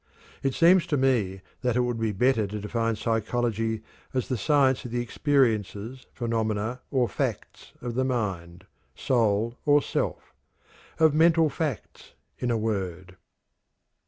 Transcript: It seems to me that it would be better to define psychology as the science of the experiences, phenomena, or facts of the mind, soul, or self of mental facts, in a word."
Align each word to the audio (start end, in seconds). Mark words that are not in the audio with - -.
It 0.41 0.55
seems 0.55 0.87
to 0.87 0.97
me 0.97 1.41
that 1.61 1.75
it 1.75 1.81
would 1.81 1.99
be 1.99 2.11
better 2.11 2.47
to 2.47 2.59
define 2.59 2.95
psychology 2.95 3.83
as 4.15 4.29
the 4.29 4.35
science 4.35 4.83
of 4.83 4.89
the 4.89 4.99
experiences, 4.99 6.07
phenomena, 6.11 6.81
or 6.89 7.07
facts 7.07 7.73
of 7.83 7.93
the 7.93 8.03
mind, 8.03 8.65
soul, 8.95 9.59
or 9.63 9.79
self 9.79 10.33
of 10.97 11.13
mental 11.13 11.51
facts, 11.51 12.15
in 12.39 12.49
a 12.49 12.57
word." 12.57 13.15